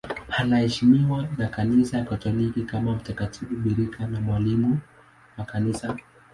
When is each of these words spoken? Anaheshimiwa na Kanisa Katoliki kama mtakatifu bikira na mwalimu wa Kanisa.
Anaheshimiwa 0.29 1.27
na 1.37 1.47
Kanisa 1.47 2.03
Katoliki 2.03 2.61
kama 2.63 2.95
mtakatifu 2.95 3.55
bikira 3.55 4.07
na 4.07 4.21
mwalimu 4.21 4.79
wa 5.37 5.45
Kanisa. 5.45 5.97